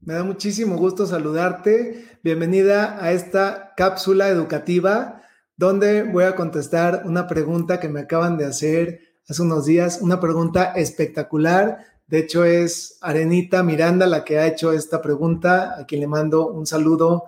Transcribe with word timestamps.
Me 0.00 0.14
da 0.14 0.24
muchísimo 0.24 0.76
gusto 0.76 1.06
saludarte. 1.06 2.06
Bienvenida 2.22 3.02
a 3.02 3.12
esta 3.12 3.72
cápsula 3.76 4.28
educativa 4.28 5.22
donde 5.56 6.04
voy 6.04 6.24
a 6.24 6.36
contestar 6.36 7.02
una 7.04 7.26
pregunta 7.26 7.80
que 7.80 7.88
me 7.88 8.00
acaban 8.00 8.38
de 8.38 8.46
hacer 8.46 9.00
hace 9.28 9.42
unos 9.42 9.66
días, 9.66 9.98
una 10.00 10.20
pregunta 10.20 10.72
espectacular. 10.76 11.84
De 12.06 12.20
hecho, 12.20 12.44
es 12.44 12.98
Arenita 13.02 13.62
Miranda 13.62 14.06
la 14.06 14.24
que 14.24 14.38
ha 14.38 14.46
hecho 14.46 14.72
esta 14.72 15.02
pregunta, 15.02 15.78
a 15.78 15.84
quien 15.84 16.00
le 16.00 16.06
mando 16.06 16.48
un 16.48 16.66
saludo 16.66 17.24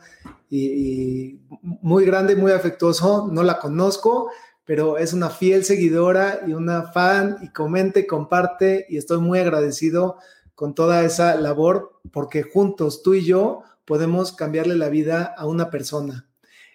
y, 0.49 1.41
muy 1.61 2.05
grande, 2.05 2.37
muy 2.37 2.53
afectuoso. 2.53 3.29
No 3.31 3.43
la 3.43 3.59
conozco, 3.59 4.31
pero 4.65 4.97
es 4.97 5.13
una 5.13 5.29
fiel 5.29 5.65
seguidora 5.65 6.43
y 6.47 6.53
una 6.53 6.93
fan 6.93 7.39
y 7.43 7.49
comenta 7.49 7.99
y 7.99 8.07
comparte 8.07 8.87
y 8.89 8.97
estoy 8.97 9.19
muy 9.19 9.41
agradecido 9.41 10.19
con 10.61 10.75
toda 10.75 11.05
esa 11.05 11.37
labor 11.37 12.03
porque 12.13 12.43
juntos 12.43 13.03
tú 13.03 13.15
y 13.15 13.25
yo 13.25 13.63
podemos 13.87 14.33
cambiarle 14.33 14.77
la 14.77 14.91
vida 14.91 15.35
a 15.39 15.47
una 15.47 15.71
persona. 15.71 16.29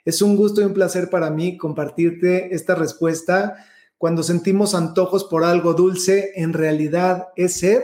Es 0.05 0.23
un 0.23 0.35
gusto 0.35 0.59
y 0.59 0.63
un 0.63 0.73
placer 0.73 1.11
para 1.11 1.29
mí 1.29 1.55
compartirte 1.55 2.55
esta 2.55 2.73
respuesta. 2.73 3.63
Cuando 3.99 4.23
sentimos 4.23 4.73
antojos 4.73 5.25
por 5.25 5.43
algo 5.43 5.75
dulce, 5.75 6.31
en 6.33 6.53
realidad 6.53 7.27
es 7.35 7.59
sed, 7.59 7.83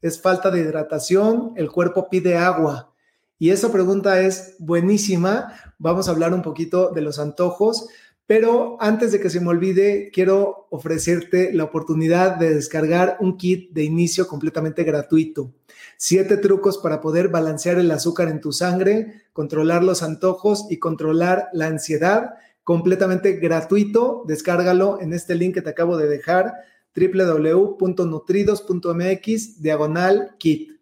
es 0.00 0.22
falta 0.22 0.52
de 0.52 0.60
hidratación, 0.60 1.54
el 1.56 1.72
cuerpo 1.72 2.08
pide 2.08 2.36
agua. 2.36 2.92
Y 3.36 3.50
esa 3.50 3.72
pregunta 3.72 4.20
es 4.20 4.54
buenísima. 4.60 5.52
Vamos 5.80 6.06
a 6.06 6.12
hablar 6.12 6.34
un 6.34 6.42
poquito 6.42 6.92
de 6.92 7.00
los 7.00 7.18
antojos. 7.18 7.88
Pero 8.26 8.76
antes 8.80 9.12
de 9.12 9.20
que 9.20 9.30
se 9.30 9.40
me 9.40 9.50
olvide, 9.50 10.10
quiero 10.12 10.66
ofrecerte 10.70 11.52
la 11.52 11.62
oportunidad 11.62 12.34
de 12.36 12.54
descargar 12.54 13.18
un 13.20 13.36
kit 13.36 13.70
de 13.72 13.84
inicio 13.84 14.26
completamente 14.26 14.82
gratuito. 14.82 15.54
Siete 15.96 16.36
trucos 16.36 16.78
para 16.78 17.00
poder 17.00 17.28
balancear 17.28 17.78
el 17.78 17.92
azúcar 17.92 18.28
en 18.28 18.40
tu 18.40 18.52
sangre, 18.52 19.22
controlar 19.32 19.84
los 19.84 20.02
antojos 20.02 20.66
y 20.70 20.78
controlar 20.78 21.50
la 21.52 21.68
ansiedad. 21.68 22.34
Completamente 22.64 23.34
gratuito. 23.34 24.24
Descárgalo 24.26 25.00
en 25.00 25.12
este 25.12 25.36
link 25.36 25.54
que 25.54 25.62
te 25.62 25.70
acabo 25.70 25.96
de 25.96 26.08
dejar 26.08 26.52
www.nutridos.mx 26.96 29.62
diagonal 29.62 30.34
kit. 30.38 30.72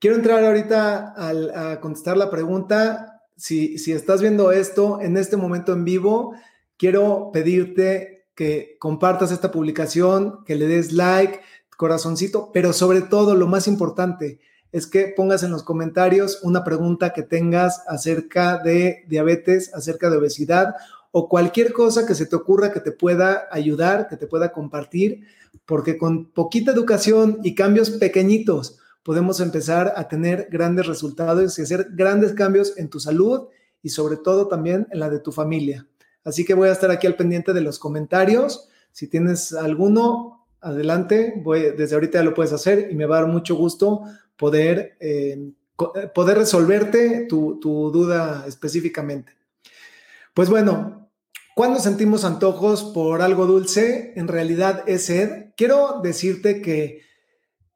Quiero 0.00 0.16
entrar 0.16 0.44
ahorita 0.44 1.72
a 1.72 1.80
contestar 1.80 2.16
la 2.16 2.30
pregunta 2.30 3.19
si, 3.40 3.92
estás 3.92 4.20
viendo 4.20 4.52
esto 4.52 5.00
en 5.00 5.16
este 5.16 5.36
momento 5.36 5.72
en 5.72 5.84
vivo, 5.84 6.34
quiero 6.76 7.30
pedirte 7.32 8.26
que 8.34 8.76
compartas 8.78 9.32
esta 9.32 9.50
publicación, 9.50 10.44
que 10.44 10.56
le 10.56 10.66
des 10.66 10.92
like, 10.92 11.40
corazoncito, 11.76 12.50
pero 12.52 12.74
sobre 12.74 13.00
todo 13.00 13.34
lo 13.34 13.46
más 13.46 13.66
importante 13.66 14.40
es 14.72 14.86
que 14.86 15.08
pongas 15.16 15.42
en 15.42 15.50
los 15.50 15.62
comentarios 15.62 16.40
una 16.42 16.62
pregunta 16.62 17.14
que 17.14 17.22
tengas 17.22 17.82
acerca 17.88 18.58
de 18.58 19.04
diabetes, 19.08 19.74
acerca 19.74 20.10
de 20.10 20.18
obesidad 20.18 20.74
o 21.10 21.28
cualquier 21.28 21.72
cosa 21.72 22.06
que 22.06 22.14
se 22.14 22.26
te 22.26 22.36
ocurra 22.36 22.72
que 22.72 22.80
te 22.80 22.92
pueda 22.92 23.48
ayudar, 23.50 24.06
que 24.08 24.18
te 24.18 24.26
pueda 24.26 24.52
compartir, 24.52 25.26
porque 25.64 25.96
con 25.96 26.26
poquita 26.26 26.72
educación 26.72 27.38
y 27.42 27.54
cambios 27.54 27.90
pequeñitos, 27.90 28.79
podemos 29.02 29.40
empezar 29.40 29.92
a 29.96 30.08
tener 30.08 30.48
grandes 30.50 30.86
resultados 30.86 31.58
y 31.58 31.62
hacer 31.62 31.88
grandes 31.92 32.32
cambios 32.34 32.76
en 32.76 32.88
tu 32.88 33.00
salud 33.00 33.48
y 33.82 33.88
sobre 33.90 34.16
todo 34.16 34.48
también 34.48 34.86
en 34.90 35.00
la 35.00 35.08
de 35.08 35.20
tu 35.20 35.32
familia. 35.32 35.86
Así 36.24 36.44
que 36.44 36.54
voy 36.54 36.68
a 36.68 36.72
estar 36.72 36.90
aquí 36.90 37.06
al 37.06 37.16
pendiente 37.16 37.52
de 37.52 37.62
los 37.62 37.78
comentarios. 37.78 38.68
Si 38.92 39.08
tienes 39.08 39.52
alguno, 39.52 40.46
adelante. 40.60 41.34
Voy, 41.42 41.72
desde 41.76 41.94
ahorita 41.94 42.18
ya 42.18 42.24
lo 42.24 42.34
puedes 42.34 42.52
hacer 42.52 42.88
y 42.90 42.94
me 42.94 43.06
va 43.06 43.18
a 43.18 43.20
dar 43.22 43.30
mucho 43.30 43.54
gusto 43.54 44.02
poder, 44.36 44.96
eh, 45.00 45.52
eh, 45.94 46.06
poder 46.14 46.38
resolverte 46.38 47.26
tu, 47.28 47.58
tu 47.60 47.90
duda 47.90 48.44
específicamente. 48.46 49.32
Pues 50.34 50.48
bueno, 50.48 51.08
cuando 51.54 51.80
sentimos 51.80 52.24
antojos 52.24 52.84
por 52.84 53.22
algo 53.22 53.46
dulce, 53.46 54.12
en 54.16 54.28
realidad 54.28 54.84
es 54.86 55.06
sed. 55.06 55.46
Quiero 55.56 56.00
decirte 56.02 56.62
que 56.62 57.02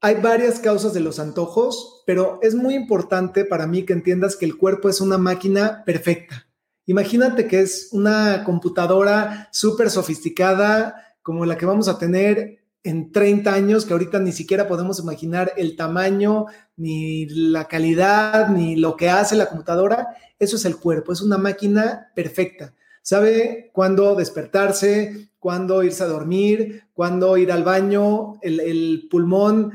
hay 0.04 0.16
varias 0.16 0.60
causas 0.60 0.92
de 0.92 1.00
los 1.00 1.18
antojos, 1.18 2.02
pero 2.04 2.38
es 2.42 2.54
muy 2.54 2.74
importante 2.74 3.46
para 3.46 3.66
mí 3.66 3.84
que 3.84 3.94
entiendas 3.94 4.36
que 4.36 4.44
el 4.44 4.58
cuerpo 4.58 4.90
es 4.90 5.00
una 5.00 5.16
máquina 5.16 5.82
perfecta. 5.86 6.46
Imagínate 6.84 7.48
que 7.48 7.60
es 7.60 7.88
una 7.90 8.44
computadora 8.44 9.48
súper 9.50 9.88
sofisticada 9.88 11.16
como 11.22 11.46
la 11.46 11.56
que 11.56 11.64
vamos 11.64 11.88
a 11.88 11.96
tener 11.96 12.58
en 12.82 13.12
30 13.12 13.54
años, 13.54 13.86
que 13.86 13.94
ahorita 13.94 14.18
ni 14.18 14.32
siquiera 14.32 14.68
podemos 14.68 14.98
imaginar 14.98 15.54
el 15.56 15.74
tamaño, 15.74 16.48
ni 16.76 17.24
la 17.24 17.66
calidad, 17.66 18.50
ni 18.50 18.76
lo 18.76 18.96
que 18.96 19.08
hace 19.08 19.36
la 19.36 19.48
computadora. 19.48 20.08
Eso 20.38 20.56
es 20.56 20.66
el 20.66 20.76
cuerpo, 20.76 21.14
es 21.14 21.22
una 21.22 21.38
máquina 21.38 22.12
perfecta. 22.14 22.74
Sabe 23.00 23.70
cuándo 23.72 24.14
despertarse, 24.16 25.30
cuándo 25.38 25.82
irse 25.82 26.02
a 26.02 26.08
dormir, 26.08 26.84
cuándo 26.92 27.38
ir 27.38 27.52
al 27.52 27.64
baño, 27.64 28.34
el, 28.42 28.60
el 28.60 29.08
pulmón 29.10 29.72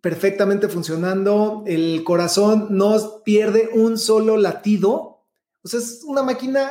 perfectamente 0.00 0.68
funcionando, 0.68 1.64
el 1.66 2.02
corazón 2.04 2.68
no 2.70 3.22
pierde 3.24 3.70
un 3.72 3.98
solo 3.98 4.36
latido. 4.36 5.26
O 5.62 5.68
sea, 5.68 5.80
es 5.80 6.02
una 6.04 6.22
máquina 6.22 6.70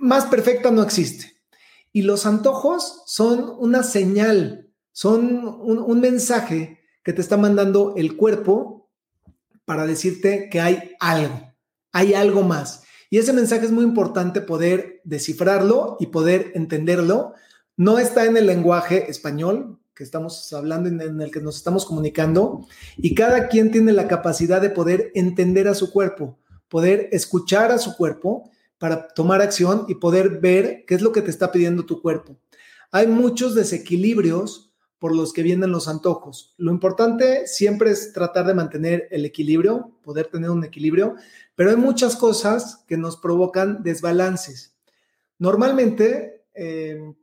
más 0.00 0.26
perfecta 0.26 0.70
no 0.70 0.82
existe. 0.82 1.36
Y 1.92 2.02
los 2.02 2.26
antojos 2.26 3.02
son 3.06 3.54
una 3.58 3.82
señal, 3.82 4.70
son 4.92 5.44
un, 5.44 6.00
mensaje 6.00 6.80
que 7.02 7.12
te 7.12 7.20
está 7.20 7.36
mandando 7.36 7.94
el 7.96 8.16
cuerpo 8.16 8.90
para 9.64 9.86
decirte 9.86 10.48
que 10.50 10.60
hay 10.60 10.92
algo, 11.00 11.54
hay 11.92 12.14
algo 12.14 12.42
más. 12.42 12.82
Y 13.08 13.18
ese 13.18 13.32
mensaje 13.32 13.64
es 13.64 13.72
muy 13.72 13.84
importante 13.84 14.40
poder 14.40 15.00
descifrarlo 15.04 15.96
y 15.98 16.08
poder 16.08 16.52
entenderlo. 16.54 17.34
No 17.76 17.98
está 17.98 18.26
en 18.26 18.36
el 18.36 18.46
lenguaje 18.46 19.10
español, 19.10 19.78
que 19.96 20.04
estamos 20.04 20.52
hablando, 20.52 20.90
en 20.90 21.20
el 21.22 21.30
que 21.30 21.40
nos 21.40 21.56
estamos 21.56 21.86
comunicando, 21.86 22.66
y 22.98 23.14
cada 23.14 23.48
quien 23.48 23.70
tiene 23.70 23.92
la 23.92 24.06
capacidad 24.06 24.60
de 24.60 24.68
poder 24.68 25.10
entender 25.14 25.68
a 25.68 25.74
su 25.74 25.90
cuerpo, 25.90 26.38
poder 26.68 27.08
escuchar 27.12 27.72
a 27.72 27.78
su 27.78 27.96
cuerpo 27.96 28.50
para 28.76 29.08
tomar 29.08 29.40
acción 29.40 29.86
y 29.88 29.94
poder 29.94 30.38
ver 30.38 30.84
qué 30.86 30.96
es 30.96 31.00
lo 31.00 31.12
que 31.12 31.22
te 31.22 31.30
está 31.30 31.50
pidiendo 31.50 31.86
tu 31.86 32.02
cuerpo. 32.02 32.36
Hay 32.92 33.06
muchos 33.06 33.54
desequilibrios 33.54 34.70
por 34.98 35.16
los 35.16 35.32
que 35.32 35.42
vienen 35.42 35.72
los 35.72 35.88
antojos. 35.88 36.54
Lo 36.58 36.72
importante 36.72 37.46
siempre 37.46 37.90
es 37.90 38.12
tratar 38.12 38.46
de 38.46 38.54
mantener 38.54 39.08
el 39.10 39.24
equilibrio, 39.24 39.96
poder 40.02 40.26
tener 40.26 40.50
un 40.50 40.62
equilibrio, 40.62 41.14
pero 41.54 41.70
hay 41.70 41.76
muchas 41.76 42.16
cosas 42.16 42.84
que 42.86 42.98
nos 42.98 43.16
provocan 43.16 43.82
desbalances. 43.82 44.74
Normalmente, 45.38 46.44
eh, 46.54 47.14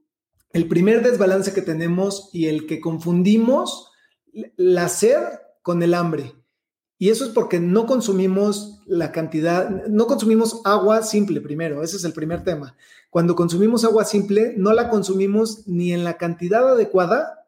el 0.54 0.68
primer 0.68 1.04
desbalance 1.04 1.52
que 1.52 1.64
tenemos 1.64 2.30
y 2.32 2.48
el 2.48 2.68
que 2.68 2.80
confundimos 2.80 3.92
la 4.56 4.88
sed 4.88 5.22
con 5.64 5.82
el 5.84 5.96
hambre. 5.96 6.34
Y 7.00 7.10
eso 7.10 7.26
es 7.26 7.32
porque 7.32 7.60
no 7.60 7.86
consumimos 7.86 8.80
la 8.86 9.12
cantidad, 9.12 9.88
no 9.88 10.08
consumimos 10.08 10.62
agua 10.64 11.02
simple 11.02 11.42
primero, 11.42 11.84
ese 11.84 11.98
es 11.98 12.04
el 12.06 12.14
primer 12.14 12.44
tema. 12.44 12.78
Cuando 13.10 13.36
consumimos 13.36 13.84
agua 13.84 14.06
simple, 14.06 14.54
no 14.56 14.72
la 14.74 14.90
consumimos 14.90 15.68
ni 15.68 15.92
en 15.92 16.04
la 16.04 16.18
cantidad 16.18 16.68
adecuada 16.70 17.48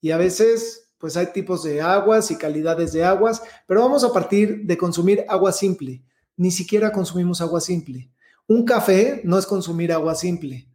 y 0.00 0.10
a 0.10 0.18
veces 0.18 0.90
pues 0.98 1.16
hay 1.16 1.32
tipos 1.32 1.64
de 1.64 1.80
aguas 1.80 2.30
y 2.30 2.36
calidades 2.36 2.92
de 2.92 3.02
aguas, 3.02 3.42
pero 3.66 3.80
vamos 3.80 4.04
a 4.04 4.12
partir 4.12 4.66
de 4.66 4.78
consumir 4.78 5.24
agua 5.28 5.52
simple. 5.52 6.04
Ni 6.36 6.52
siquiera 6.52 6.92
consumimos 6.92 7.40
agua 7.40 7.60
simple. 7.60 8.12
Un 8.46 8.64
café 8.64 9.20
no 9.24 9.38
es 9.38 9.46
consumir 9.46 9.92
agua 9.92 10.14
simple. 10.14 10.71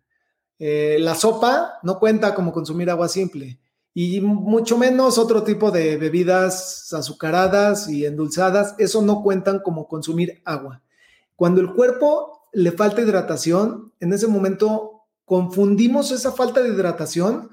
Eh, 0.60 0.98
la 1.00 1.16
sopa 1.16 1.74
no 1.84 2.00
cuenta 2.00 2.34
como 2.34 2.52
consumir 2.52 2.90
agua 2.90 3.08
simple 3.08 3.60
y 4.00 4.22
mucho 4.22 4.78
menos 4.78 5.18
otro 5.18 5.42
tipo 5.44 5.72
de 5.72 5.98
bebidas 5.98 6.94
azucaradas 6.94 7.90
y 7.90 8.06
endulzadas, 8.06 8.76
eso 8.78 9.02
no 9.02 9.24
cuentan 9.24 9.60
como 9.60 9.88
consumir 9.88 10.40
agua. 10.46 10.84
Cuando 11.36 11.62
el 11.62 11.74
cuerpo 11.74 12.48
le 12.54 12.72
falta 12.72 13.02
hidratación, 13.02 13.94
en 14.00 14.14
ese 14.14 14.28
momento 14.28 15.08
confundimos 15.26 16.12
esa 16.12 16.32
falta 16.32 16.62
de 16.62 16.70
hidratación 16.70 17.50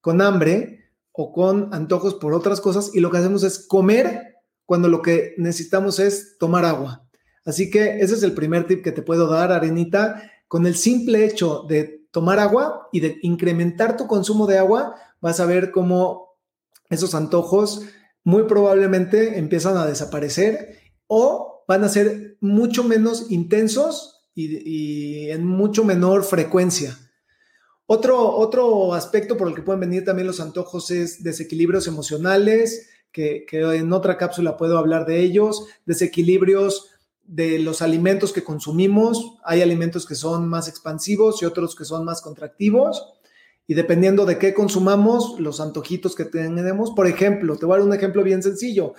con 0.00 0.20
hambre 0.20 0.92
o 1.10 1.32
con 1.32 1.74
antojos 1.74 2.14
por 2.14 2.34
otras 2.34 2.60
cosas 2.60 2.92
y 2.94 3.00
lo 3.00 3.10
que 3.10 3.18
hacemos 3.18 3.42
es 3.42 3.66
comer 3.66 4.36
cuando 4.66 4.88
lo 4.88 5.02
que 5.02 5.34
necesitamos 5.38 5.98
es 5.98 6.38
tomar 6.38 6.64
agua. 6.64 7.04
Así 7.44 7.68
que 7.68 7.98
ese 7.98 8.14
es 8.14 8.22
el 8.22 8.34
primer 8.34 8.68
tip 8.68 8.84
que 8.84 8.92
te 8.92 9.02
puedo 9.02 9.26
dar, 9.26 9.50
Arenita. 9.50 10.22
Con 10.46 10.66
el 10.66 10.76
simple 10.76 11.24
hecho 11.24 11.64
de 11.68 11.99
tomar 12.10 12.38
agua 12.38 12.88
y 12.92 13.00
de 13.00 13.18
incrementar 13.22 13.96
tu 13.96 14.06
consumo 14.06 14.46
de 14.46 14.58
agua, 14.58 14.96
vas 15.20 15.40
a 15.40 15.46
ver 15.46 15.70
cómo 15.70 16.36
esos 16.88 17.14
antojos 17.14 17.82
muy 18.24 18.44
probablemente 18.44 19.38
empiezan 19.38 19.76
a 19.76 19.86
desaparecer 19.86 20.78
o 21.06 21.64
van 21.66 21.84
a 21.84 21.88
ser 21.88 22.36
mucho 22.40 22.84
menos 22.84 23.30
intensos 23.30 24.26
y, 24.34 25.30
en 25.30 25.46
mucho 25.46 25.84
menor 25.84 26.24
frecuencia. 26.24 26.98
Otro, 27.86 28.36
otro 28.36 28.94
aspecto 28.94 29.36
por 29.36 29.48
el 29.48 29.54
que 29.54 29.62
pueden 29.62 29.80
venir 29.80 30.04
también 30.04 30.26
los 30.26 30.40
antojos 30.40 30.90
es 30.90 31.22
desequilibrios 31.22 31.86
emocionales, 31.86 32.88
que, 33.12 33.44
que 33.46 33.60
en 33.60 33.92
otra 33.92 34.16
cápsula 34.16 34.56
puedo 34.56 34.78
hablar 34.78 35.06
de 35.06 35.20
ellos, 35.20 35.66
desequilibrios 35.84 36.89
de 37.30 37.60
los 37.60 37.80
alimentos 37.80 38.32
que 38.32 38.42
consumimos. 38.42 39.36
Hay 39.44 39.62
alimentos 39.62 40.04
que 40.04 40.16
son 40.16 40.48
más 40.48 40.66
expansivos 40.66 41.40
y 41.40 41.44
otros 41.44 41.76
que 41.76 41.84
son 41.84 42.04
más 42.04 42.20
contractivos. 42.20 43.14
Y 43.68 43.74
dependiendo 43.74 44.26
de 44.26 44.36
qué 44.36 44.52
consumamos, 44.52 45.38
los 45.38 45.60
antojitos 45.60 46.16
que 46.16 46.24
tenemos. 46.24 46.90
Por 46.90 47.06
ejemplo, 47.06 47.56
te 47.56 47.66
voy 47.66 47.76
a 47.76 47.78
dar 47.78 47.86
un 47.86 47.94
ejemplo 47.94 48.24
bien 48.24 48.42
sencillo. 48.42 48.94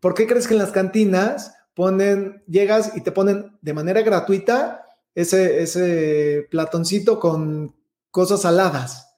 ¿Por 0.00 0.12
qué 0.12 0.26
crees 0.26 0.46
que 0.46 0.52
en 0.52 0.60
las 0.60 0.70
cantinas 0.70 1.54
ponen, 1.74 2.44
llegas 2.46 2.94
y 2.94 3.00
te 3.00 3.10
ponen 3.10 3.56
de 3.62 3.72
manera 3.72 4.02
gratuita 4.02 4.84
ese, 5.14 5.62
ese 5.62 6.46
platoncito 6.50 7.18
con 7.18 7.74
cosas 8.10 8.42
saladas? 8.42 9.16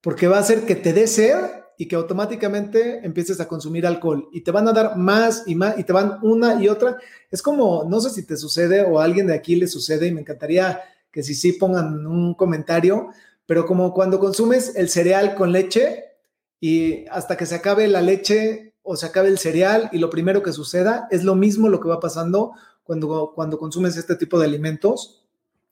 Porque 0.00 0.26
va 0.26 0.38
a 0.38 0.40
hacer 0.40 0.66
que 0.66 0.74
te 0.74 0.92
dé 0.92 1.06
sed 1.06 1.59
y 1.80 1.88
que 1.88 1.96
automáticamente 1.96 3.00
empieces 3.06 3.40
a 3.40 3.48
consumir 3.48 3.86
alcohol 3.86 4.28
y 4.32 4.42
te 4.42 4.50
van 4.50 4.68
a 4.68 4.74
dar 4.74 4.98
más 4.98 5.44
y 5.46 5.54
más 5.54 5.78
y 5.78 5.84
te 5.84 5.94
van 5.94 6.18
una 6.20 6.62
y 6.62 6.68
otra. 6.68 6.98
Es 7.30 7.40
como, 7.40 7.86
no 7.88 8.02
sé 8.02 8.10
si 8.10 8.26
te 8.26 8.36
sucede 8.36 8.82
o 8.82 9.00
a 9.00 9.04
alguien 9.04 9.28
de 9.28 9.34
aquí 9.34 9.56
le 9.56 9.66
sucede 9.66 10.06
y 10.06 10.12
me 10.12 10.20
encantaría 10.20 10.82
que 11.10 11.22
si 11.22 11.34
sí 11.34 11.54
pongan 11.54 12.06
un 12.06 12.34
comentario, 12.34 13.08
pero 13.46 13.64
como 13.64 13.94
cuando 13.94 14.20
consumes 14.20 14.76
el 14.76 14.90
cereal 14.90 15.34
con 15.34 15.52
leche 15.52 16.04
y 16.60 17.06
hasta 17.06 17.38
que 17.38 17.46
se 17.46 17.54
acabe 17.54 17.88
la 17.88 18.02
leche 18.02 18.74
o 18.82 18.94
se 18.94 19.06
acabe 19.06 19.28
el 19.28 19.38
cereal 19.38 19.88
y 19.90 20.00
lo 20.00 20.10
primero 20.10 20.42
que 20.42 20.52
suceda 20.52 21.08
es 21.10 21.24
lo 21.24 21.34
mismo 21.34 21.70
lo 21.70 21.80
que 21.80 21.88
va 21.88 21.98
pasando 21.98 22.52
cuando, 22.82 23.32
cuando 23.34 23.56
consumes 23.56 23.96
este 23.96 24.16
tipo 24.16 24.38
de 24.38 24.44
alimentos. 24.44 25.24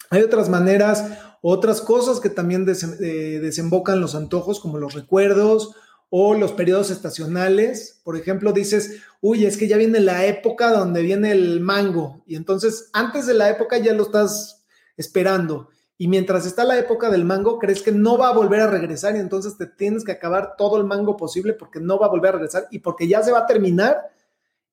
Hay 0.09 0.23
otras 0.23 0.49
maneras, 0.49 1.05
otras 1.43 1.83
cosas 1.83 2.19
que 2.19 2.31
también 2.31 2.67
eh, 2.67 3.41
desembocan 3.43 4.01
los 4.01 4.15
antojos, 4.15 4.59
como 4.59 4.79
los 4.79 4.95
recuerdos 4.95 5.75
o 6.11 6.35
los 6.35 6.53
periodos 6.53 6.91
estacionales. 6.91 8.01
Por 8.05 8.17
ejemplo, 8.17 8.53
dices, 8.53 9.01
uy, 9.21 9.47
es 9.47 9.57
que 9.57 9.69
ya 9.69 9.77
viene 9.77 10.01
la 10.01 10.27
época 10.27 10.73
donde 10.73 11.03
viene 11.03 11.33
el 11.33 11.61
mango 11.61 12.23
y 12.27 12.37
entonces 12.37 12.91
antes 12.93 13.27
de 13.27 13.35
la 13.35 13.51
época 13.51 13.79
ya 13.79 13.93
lo 13.93 14.05
estás 14.05 14.65
esperando. 14.97 15.69
Y 16.01 16.07
mientras 16.07 16.47
está 16.47 16.63
la 16.63 16.79
época 16.79 17.11
del 17.11 17.25
mango, 17.25 17.59
crees 17.59 17.83
que 17.83 17.91
no 17.91 18.17
va 18.17 18.29
a 18.29 18.33
volver 18.33 18.61
a 18.61 18.69
regresar 18.69 19.17
y 19.17 19.19
entonces 19.19 19.57
te 19.57 19.67
tienes 19.67 20.05
que 20.05 20.13
acabar 20.13 20.55
todo 20.57 20.77
el 20.79 20.85
mango 20.85 21.17
posible 21.17 21.55
porque 21.55 21.81
no 21.81 21.99
va 21.99 22.07
a 22.07 22.11
volver 22.11 22.31
a 22.31 22.33
regresar 22.39 22.69
y 22.71 22.79
porque 22.79 23.09
ya 23.09 23.23
se 23.23 23.33
va 23.33 23.41
a 23.41 23.47
terminar 23.47 24.13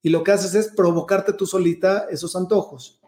y 0.02 0.10
lo 0.10 0.22
que 0.22 0.30
haces 0.30 0.54
es 0.54 0.68
provocarte 0.68 1.32
tú 1.32 1.46
solita 1.46 2.06
esos 2.10 2.36
antojos. 2.36 3.00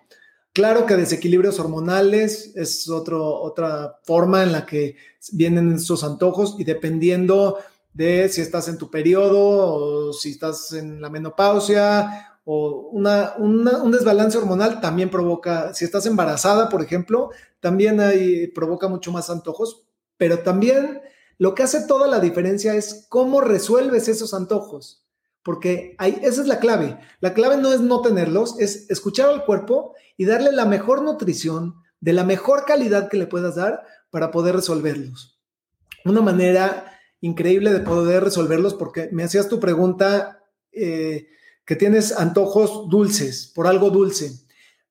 Claro 0.52 0.86
que 0.86 0.96
desequilibrios 0.96 1.60
hormonales 1.60 2.56
es 2.56 2.88
otro, 2.88 3.40
otra 3.40 4.00
forma 4.02 4.42
en 4.42 4.50
la 4.50 4.66
que 4.66 4.96
vienen 5.30 5.74
esos 5.74 6.02
antojos 6.02 6.56
y 6.58 6.64
dependiendo 6.64 7.58
de 7.92 8.28
si 8.28 8.40
estás 8.40 8.68
en 8.68 8.78
tu 8.78 8.90
periodo 8.90 9.38
o 9.38 10.12
si 10.12 10.30
estás 10.30 10.72
en 10.72 11.00
la 11.00 11.10
menopausia 11.10 12.38
o 12.44 12.88
una, 12.92 13.34
un 13.36 13.90
desbalance 13.92 14.38
hormonal 14.38 14.80
también 14.80 15.10
provoca, 15.10 15.74
si 15.74 15.84
estás 15.84 16.06
embarazada, 16.06 16.68
por 16.68 16.82
ejemplo, 16.82 17.30
también 17.60 18.00
hay, 18.00 18.46
provoca 18.48 18.88
mucho 18.88 19.12
más 19.12 19.28
antojos, 19.28 19.82
pero 20.16 20.38
también 20.38 21.02
lo 21.36 21.54
que 21.54 21.62
hace 21.62 21.86
toda 21.86 22.08
la 22.08 22.20
diferencia 22.20 22.74
es 22.74 23.06
cómo 23.08 23.40
resuelves 23.40 24.08
esos 24.08 24.32
antojos, 24.32 25.04
porque 25.42 25.94
hay, 25.98 26.18
esa 26.22 26.40
es 26.40 26.48
la 26.48 26.58
clave. 26.58 26.98
La 27.20 27.34
clave 27.34 27.58
no 27.58 27.72
es 27.72 27.80
no 27.80 28.00
tenerlos, 28.00 28.58
es 28.58 28.90
escuchar 28.90 29.28
al 29.28 29.44
cuerpo 29.44 29.94
y 30.16 30.24
darle 30.24 30.52
la 30.52 30.64
mejor 30.64 31.02
nutrición 31.02 31.76
de 32.00 32.12
la 32.12 32.24
mejor 32.24 32.64
calidad 32.64 33.08
que 33.08 33.18
le 33.18 33.26
puedas 33.26 33.56
dar 33.56 33.84
para 34.10 34.30
poder 34.30 34.56
resolverlos. 34.56 35.38
Una 36.04 36.22
manera 36.22 36.97
increíble 37.20 37.72
de 37.72 37.80
poder 37.80 38.24
resolverlos 38.24 38.74
porque 38.74 39.08
me 39.12 39.24
hacías 39.24 39.48
tu 39.48 39.60
pregunta 39.60 40.44
eh, 40.72 41.28
que 41.64 41.76
tienes 41.76 42.12
antojos 42.12 42.88
dulces, 42.88 43.52
por 43.54 43.66
algo 43.66 43.90
dulce. 43.90 44.32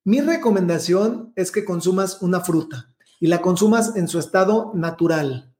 Mi 0.03 0.21
recomendación 0.21 1.33
es 1.35 1.51
que 1.51 1.65
consumas 1.65 2.21
una 2.21 2.41
fruta 2.41 2.93
y 3.19 3.27
la 3.27 3.41
consumas 3.41 3.95
en 3.95 4.07
su 4.07 4.19
estado 4.19 4.71
natural. 4.73 5.53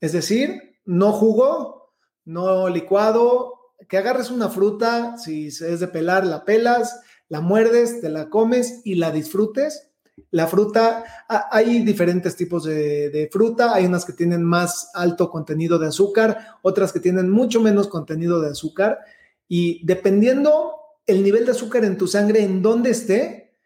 Es 0.00 0.12
decir, 0.12 0.78
no 0.84 1.12
jugo, 1.12 1.92
no 2.24 2.68
licuado, 2.68 3.74
que 3.88 3.98
agarres 3.98 4.30
una 4.30 4.48
fruta, 4.48 5.16
si 5.18 5.48
es 5.48 5.80
de 5.80 5.88
pelar, 5.88 6.26
la 6.26 6.44
pelas, 6.44 7.00
la 7.28 7.40
muerdes, 7.40 8.00
te 8.00 8.08
la 8.08 8.28
comes 8.30 8.80
y 8.84 8.94
la 8.96 9.10
disfrutes 9.10 9.91
la 10.30 10.46
fruta, 10.46 11.04
hay 11.50 11.84
diferentes 11.84 12.36
tipos 12.36 12.64
de, 12.64 13.28
fruta, 13.32 13.74
hay 13.74 13.86
unas 13.86 14.04
que 14.04 14.12
tienen 14.12 14.42
más 14.42 14.90
alto 14.94 15.30
contenido 15.30 15.78
de 15.78 15.88
azúcar, 15.88 16.58
otras 16.62 16.92
que 16.92 17.00
tienen 17.00 17.30
mucho 17.30 17.60
menos 17.60 17.88
contenido 17.88 18.40
de 18.40 18.50
azúcar, 18.50 18.98
y 19.48 19.84
dependiendo 19.84 20.74
el 21.06 21.22
nivel 21.22 21.44
de 21.44 21.52
azúcar 21.52 21.84
en 21.84 21.96
tu 21.96 22.06
sangre, 22.06 22.42
en 22.42 22.62
donde 22.62 22.90
esté, 22.90 23.56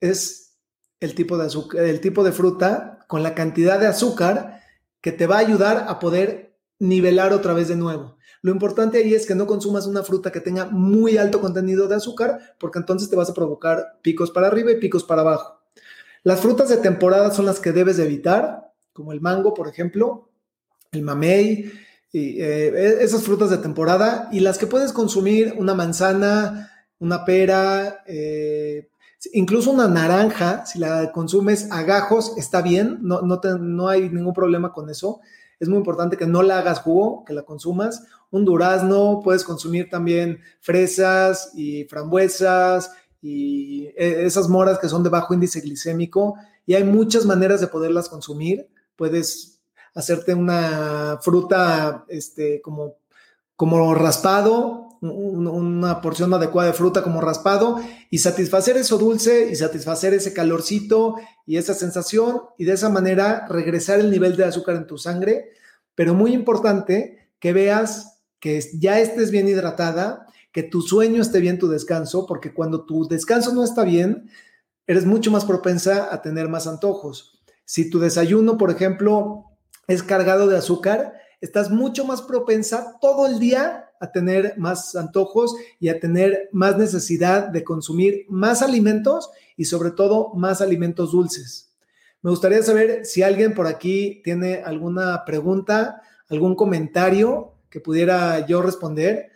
es 0.00 0.58
el 1.00 1.14
tipo 1.14 1.36
de 1.36 1.46
azúcar, 1.46 1.84
el 1.84 2.00
tipo 2.00 2.24
de 2.24 2.32
fruta 2.32 3.00
con 3.06 3.22
la 3.22 3.34
cantidad 3.34 3.78
de 3.78 3.86
azúcar 3.86 4.60
que 5.00 5.12
te 5.12 5.26
va 5.26 5.36
a 5.36 5.40
ayudar 5.40 5.86
a 5.88 5.98
poder 5.98 6.58
nivelar 6.78 7.32
otra 7.32 7.52
vez 7.52 7.68
de 7.68 7.76
nuevo. 7.76 8.16
Lo 8.42 8.52
importante 8.52 8.98
ahí 8.98 9.14
es 9.14 9.26
que 9.26 9.34
no 9.34 9.46
consumas 9.46 9.86
una 9.86 10.02
fruta 10.02 10.30
que 10.30 10.40
tenga 10.40 10.66
muy 10.66 11.16
alto 11.16 11.40
contenido 11.40 11.88
de 11.88 11.96
azúcar, 11.96 12.56
porque 12.58 12.78
entonces 12.78 13.10
te 13.10 13.16
vas 13.16 13.30
a 13.30 13.34
provocar 13.34 13.98
picos 14.02 14.30
para 14.30 14.46
arriba 14.48 14.70
y 14.72 14.80
picos 14.80 15.04
para 15.04 15.22
abajo. 15.22 15.55
Las 16.26 16.40
frutas 16.40 16.68
de 16.68 16.78
temporada 16.78 17.30
son 17.30 17.46
las 17.46 17.60
que 17.60 17.70
debes 17.70 17.98
de 17.98 18.04
evitar, 18.04 18.72
como 18.92 19.12
el 19.12 19.20
mango, 19.20 19.54
por 19.54 19.68
ejemplo, 19.68 20.28
el 20.90 21.02
mamey, 21.02 21.70
y, 22.10 22.40
eh, 22.42 22.66
e, 22.66 23.04
esas 23.04 23.22
frutas 23.22 23.48
de 23.48 23.58
temporada, 23.58 24.28
y 24.32 24.40
las 24.40 24.58
que 24.58 24.66
puedes 24.66 24.92
consumir, 24.92 25.54
una 25.56 25.74
manzana, 25.74 26.72
una 26.98 27.24
pera, 27.24 28.02
eh, 28.08 28.88
incluso 29.34 29.70
una 29.70 29.86
naranja, 29.86 30.66
si 30.66 30.80
la 30.80 31.12
consumes 31.12 31.70
a 31.70 31.84
gajos, 31.84 32.36
está 32.36 32.60
bien, 32.60 32.98
no, 33.02 33.22
no, 33.22 33.40
no 33.60 33.86
hay 33.86 34.10
ningún 34.10 34.34
problema 34.34 34.72
con 34.72 34.90
eso. 34.90 35.20
Es 35.60 35.68
muy 35.68 35.78
importante 35.78 36.16
que 36.16 36.26
no 36.26 36.42
la 36.42 36.58
hagas 36.58 36.80
jugo, 36.80 37.24
que 37.24 37.34
la 37.34 37.44
consumas. 37.44 38.02
Un 38.32 38.44
durazno, 38.44 39.20
puedes 39.22 39.44
consumir 39.44 39.88
también 39.88 40.40
fresas 40.60 41.52
y 41.54 41.84
frambuesas 41.84 42.90
y 43.22 43.86
eh, 43.96 44.24
esas 44.24 44.48
moras 44.48 44.78
que 44.78 44.88
son 44.88 45.02
de 45.02 45.10
bajo 45.10 45.34
índice 45.34 45.60
glicémico 45.60 46.34
y 46.66 46.74
hay 46.74 46.84
muchas 46.84 47.24
maneras 47.24 47.60
de 47.60 47.68
poderlas 47.68 48.08
consumir. 48.08 48.68
Puedes 48.96 49.60
hacerte 49.94 50.34
una 50.34 51.18
fruta 51.22 52.04
este, 52.08 52.60
como, 52.60 52.96
como 53.56 53.94
raspado, 53.94 54.98
una 55.00 56.00
porción 56.00 56.32
adecuada 56.34 56.70
de 56.70 56.74
fruta 56.74 57.02
como 57.02 57.20
raspado 57.20 57.80
y 58.10 58.18
satisfacer 58.18 58.76
eso 58.76 58.98
dulce 58.98 59.50
y 59.50 59.56
satisfacer 59.56 60.14
ese 60.14 60.32
calorcito 60.32 61.16
y 61.46 61.58
esa 61.58 61.74
sensación 61.74 62.42
y 62.58 62.64
de 62.64 62.72
esa 62.72 62.88
manera 62.88 63.46
regresar 63.48 64.00
el 64.00 64.10
nivel 64.10 64.36
de 64.36 64.44
azúcar 64.44 64.76
en 64.76 64.86
tu 64.86 64.98
sangre. 64.98 65.50
Pero 65.94 66.14
muy 66.14 66.32
importante 66.32 67.30
que 67.38 67.52
veas 67.52 68.20
que 68.40 68.62
ya 68.78 68.98
estés 69.00 69.30
bien 69.30 69.48
hidratada 69.48 70.25
que 70.56 70.62
tu 70.62 70.80
sueño 70.80 71.20
esté 71.20 71.40
bien, 71.40 71.58
tu 71.58 71.68
descanso, 71.68 72.24
porque 72.24 72.54
cuando 72.54 72.86
tu 72.86 73.06
descanso 73.06 73.52
no 73.52 73.62
está 73.62 73.84
bien, 73.84 74.30
eres 74.86 75.04
mucho 75.04 75.30
más 75.30 75.44
propensa 75.44 76.08
a 76.10 76.22
tener 76.22 76.48
más 76.48 76.66
antojos. 76.66 77.42
Si 77.66 77.90
tu 77.90 77.98
desayuno, 77.98 78.56
por 78.56 78.70
ejemplo, 78.70 79.50
es 79.86 80.02
cargado 80.02 80.46
de 80.46 80.56
azúcar, 80.56 81.12
estás 81.42 81.70
mucho 81.70 82.06
más 82.06 82.22
propensa 82.22 82.96
todo 83.02 83.26
el 83.26 83.38
día 83.38 83.90
a 84.00 84.12
tener 84.12 84.54
más 84.56 84.96
antojos 84.96 85.54
y 85.78 85.90
a 85.90 86.00
tener 86.00 86.48
más 86.52 86.78
necesidad 86.78 87.48
de 87.48 87.62
consumir 87.62 88.24
más 88.30 88.62
alimentos 88.62 89.28
y 89.58 89.66
sobre 89.66 89.90
todo 89.90 90.32
más 90.36 90.62
alimentos 90.62 91.12
dulces. 91.12 91.74
Me 92.22 92.30
gustaría 92.30 92.62
saber 92.62 93.04
si 93.04 93.22
alguien 93.22 93.52
por 93.52 93.66
aquí 93.66 94.22
tiene 94.24 94.62
alguna 94.64 95.22
pregunta, 95.26 96.00
algún 96.30 96.54
comentario 96.54 97.52
que 97.68 97.80
pudiera 97.80 98.46
yo 98.46 98.62
responder. 98.62 99.35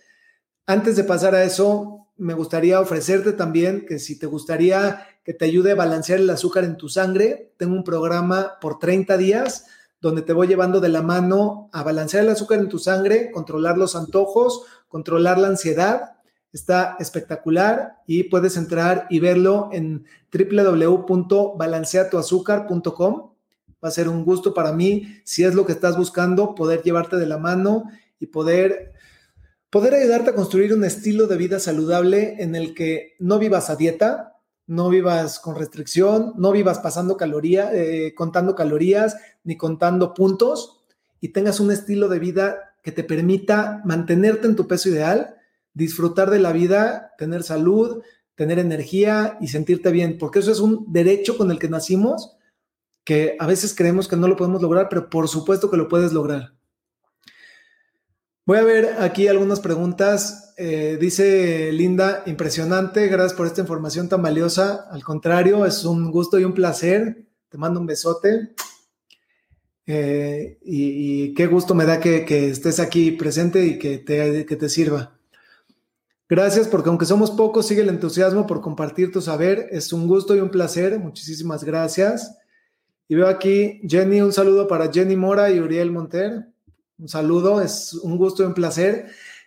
Antes 0.67 0.97
de 0.97 1.05
pasar 1.05 1.35
a 1.35 1.45
eso, 1.45 2.09
me 2.17 2.35
gustaría 2.35 2.81
ofrecerte 2.81 3.33
también 3.33 3.87
que 3.87 3.99
si 3.99 4.19
te 4.19 4.27
gustaría 4.27 5.07
que 5.25 5.35
te 5.35 5.45
ayude 5.45 5.73
a 5.73 5.77
balancear 5.77 6.21
el 6.21 6.31
azúcar 6.31 6.65
en 6.65 6.77
tu 6.77 6.89
sangre, 6.89 7.53
tengo 7.57 7.75
un 7.75 7.85
programa 7.85 8.59
por 8.61 8.79
30 8.79 9.17
días 9.17 9.67
donde 10.01 10.23
te 10.23 10.33
voy 10.33 10.47
llevando 10.47 10.81
de 10.81 10.89
la 10.89 11.03
mano 11.03 11.69
a 11.73 11.83
balancear 11.83 12.25
el 12.25 12.31
azúcar 12.31 12.59
en 12.59 12.69
tu 12.69 12.79
sangre, 12.79 13.31
controlar 13.31 13.77
los 13.77 13.95
antojos, 13.97 14.63
controlar 14.89 15.37
la 15.39 15.49
ansiedad. 15.49 16.13
Está 16.53 16.97
espectacular 16.99 17.99
y 18.07 18.25
puedes 18.25 18.57
entrar 18.57 19.07
y 19.11 19.21
verlo 19.21 19.69
en 19.73 20.07
www.balanceatuazúcar.com. 20.33 23.31
Va 23.83 23.89
a 23.89 23.93
ser 23.93 24.09
un 24.09 24.25
gusto 24.25 24.55
para 24.55 24.73
mí, 24.73 25.21
si 25.25 25.45
es 25.45 25.55
lo 25.55 25.67
que 25.67 25.73
estás 25.73 25.97
buscando, 25.97 26.55
poder 26.55 26.83
llevarte 26.83 27.17
de 27.17 27.27
la 27.27 27.39
mano 27.39 27.85
y 28.19 28.27
poder, 28.27 28.93
poder 29.71 29.95
ayudarte 29.95 30.31
a 30.31 30.35
construir 30.35 30.75
un 30.75 30.85
estilo 30.85 31.27
de 31.27 31.37
vida 31.37 31.61
saludable 31.61 32.37
en 32.39 32.55
el 32.55 32.75
que 32.75 33.15
no 33.19 33.39
vivas 33.39 33.71
a 33.71 33.77
dieta, 33.77 34.37
no 34.67 34.89
vivas 34.89 35.39
con 35.39 35.57
restricción, 35.57 36.35
no 36.37 36.53
vivas 36.53 36.79
pasando 36.81 37.17
calorías, 37.17 37.73
eh, 37.73 38.15
contando 38.17 38.55
calorías 38.55 39.17
ni 39.43 39.57
contando 39.57 40.15
puntos 40.15 40.81
y 41.21 41.29
tengas 41.29 41.61
un 41.61 41.71
estilo 41.71 42.09
de 42.09 42.19
vida 42.19 42.75
que 42.83 42.93
te 42.93 43.05
permita 43.05 43.83
mantenerte 43.85 44.47
en 44.47 44.57
tu 44.57 44.67
peso 44.67 44.89
ideal 44.89 45.37
disfrutar 45.75 46.31
de 46.31 46.41
la 46.41 46.53
vida, 46.53 47.13
tener 47.19 47.43
salud, 47.43 48.03
tener 48.35 48.59
energía 48.59 49.39
y 49.41 49.49
sentirte 49.49 49.91
bien, 49.91 50.19
porque 50.19 50.41
eso 50.41 50.51
es 50.51 50.61
un 50.61 50.93
derecho 50.93 51.37
con 51.37 51.51
el 51.51 51.59
que 51.59 51.69
nacimos 51.69 52.37
que 53.05 53.37
a 53.39 53.47
veces 53.47 53.75
creemos 53.75 54.09
que 54.09 54.17
no 54.17 54.29
lo 54.29 54.37
podemos 54.37 54.63
lograr, 54.63 54.89
pero 54.89 55.11
por 55.11 55.29
supuesto 55.29 55.71
que 55.71 55.77
lo 55.77 55.89
puedes 55.89 56.13
lograr. 56.13 56.55
Voy 58.51 58.59
a 58.59 58.65
ver 58.65 58.97
aquí 58.99 59.29
algunas 59.29 59.61
preguntas. 59.61 60.55
Eh, 60.57 60.99
dice 61.01 61.71
Linda, 61.71 62.25
impresionante, 62.27 63.07
gracias 63.07 63.35
por 63.35 63.47
esta 63.47 63.61
información 63.61 64.09
tan 64.09 64.23
valiosa. 64.23 64.89
Al 64.91 65.05
contrario, 65.05 65.65
es 65.65 65.85
un 65.85 66.11
gusto 66.11 66.37
y 66.37 66.43
un 66.43 66.53
placer. 66.53 67.29
Te 67.49 67.59
mando 67.59 67.79
un 67.79 67.87
besote. 67.87 68.57
Eh, 69.87 70.59
y, 70.65 71.33
qué 71.35 71.47
gusto 71.47 71.77
me 71.77 71.85
da 71.85 72.01
que, 72.01 72.27
estés 72.51 72.81
aquí 72.81 73.13
presente 73.13 73.65
y 73.65 73.79
que 73.79 73.99
te, 73.99 74.45
que 74.45 74.57
te 74.57 74.69
sirva. 74.69 75.17
Gracias 76.29 76.67
porque 76.67 76.89
aunque 76.89 77.07
somos 77.07 77.31
pocos, 77.31 77.69
sigue 77.69 77.83
el 77.83 77.89
entusiasmo 77.89 78.49
por 78.49 78.61
compartir 78.61 79.13
tu 79.13 79.21
saber. 79.21 79.69
Es 79.71 79.93
un 79.93 80.09
gusto 80.09 80.35
y 80.35 80.41
un 80.41 80.51
placer. 80.51 80.99
Muchísimas 80.99 81.63
gracias. 81.63 82.37
Y 83.07 83.15
veo 83.15 83.29
aquí, 83.29 83.81
Jenny, 83.89 84.21
un 84.23 84.33
saludo 84.33 84.67
para 84.67 84.93
Jenny 84.93 85.15
Mora 85.15 85.53
y 85.53 85.61
Uriel 85.61 85.93
Monter. 85.93 86.51
Un 87.01 87.09
saludo, 87.09 87.63
es 87.63 87.95
un 87.95 88.19
gusto 88.19 88.43
y 88.43 88.47
un 88.47 88.53
placer. 88.53 89.07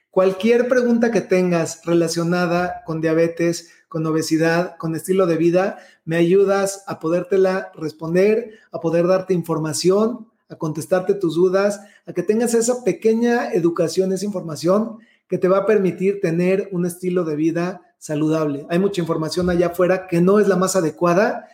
Cualquier 0.10 0.68
pregunta 0.68 1.12
que 1.12 1.22
tengas 1.22 1.86
relacionada 1.86 2.82
con 2.84 3.00
diabetes, 3.00 3.70
con 3.88 4.04
obesidad, 4.08 4.76
con 4.78 4.96
estilo 4.96 5.28
de 5.28 5.38
vida, 5.38 5.78
me 6.04 6.16
ayudas 6.16 6.84
a 6.88 7.00
podértela 7.00 7.72
responder, 7.76 8.54
a 8.72 8.80
poder 8.80 9.06
darte 9.06 9.36
información, 9.36 10.28
a 10.50 10.56
contestarte 10.56 11.14
tus 11.14 11.36
dudas, 11.36 11.82
a 12.08 12.14
que 12.14 12.24
tengas 12.24 12.56
esa 12.56 12.84
pequeña 12.84 13.52
educación, 13.54 14.12
esa 14.14 14.26
información 14.26 14.98
que 15.28 15.38
te 15.38 15.48
va 15.48 15.60
a 15.60 15.66
permitir 15.68 16.22
tener 16.22 16.70
un 16.72 16.88
estilo 16.88 17.24
de 17.24 17.36
vida 17.36 17.82
saludable. 18.00 18.66
Hay 18.70 18.80
mucha 18.80 19.00
información 19.00 19.52
allá 19.52 19.68
afuera 19.68 20.08
que 20.08 20.22
no 20.22 20.40
es 20.40 20.48
la 20.48 20.56
más 20.56 20.76
adecuada 20.76 21.48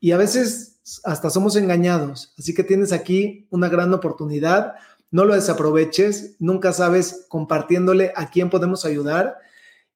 y 0.00 0.10
a 0.10 0.16
veces 0.16 0.80
hasta 1.04 1.30
somos 1.30 1.56
engañados. 1.56 2.34
Así 2.38 2.54
que 2.54 2.64
tienes 2.64 2.92
aquí 2.92 3.46
una 3.50 3.68
gran 3.68 3.94
oportunidad. 3.94 4.74
No 5.10 5.24
lo 5.24 5.34
desaproveches. 5.34 6.36
Nunca 6.38 6.72
sabes 6.72 7.26
compartiéndole 7.28 8.12
a 8.16 8.30
quién 8.30 8.50
podemos 8.50 8.84
ayudar. 8.84 9.38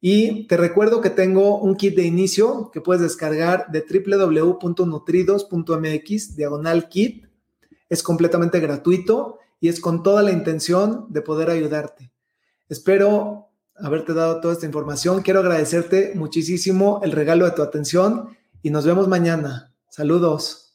Y 0.00 0.47
te 0.47 0.57
recuerdo 0.57 1.00
que 1.00 1.11
tengo 1.11 1.59
un 1.59 1.77
kit 1.77 1.97
de 1.97 2.05
inicio 2.05 2.71
que 2.73 2.81
puedes 2.81 3.03
descargar 3.03 3.67
de 3.73 3.83
www.nutridos.mx, 3.83 6.37
diagonal 6.37 6.88
kit. 6.88 7.27
Es 7.88 8.03
completamente 8.03 8.61
gratuito 8.61 9.38
y 9.61 9.69
es 9.69 9.81
con 9.81 10.03
toda 10.03 10.23
la 10.23 10.31
intención 10.31 11.07
de 11.09 11.23
poder 11.23 11.50
ayudarte. 11.50 12.12
Espero 12.69 13.49
haberte 13.75 14.15
dado 14.15 14.41
toda 14.41 14.55
esta 14.55 14.67
información. 14.67 15.23
Quiero 15.23 15.41
agradecerte 15.41 16.12
muchísimo 16.15 17.00
el 17.03 17.12
regalo 17.12 17.45
de 17.45 17.53
tu 17.53 17.62
atención 17.62 18.37
y 18.62 18.71
nos 18.71 18.85
vemos 18.85 19.09
mañana. 19.09 19.75
Saludos. 19.88 20.68